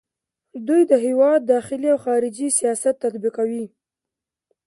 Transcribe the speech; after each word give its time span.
دوی 0.67 0.81
د 0.91 0.93
هیواد 1.05 1.39
داخلي 1.53 1.87
او 1.93 1.99
خارجي 2.05 2.47
سیاست 2.59 2.95
تطبیقوي. 3.03 3.65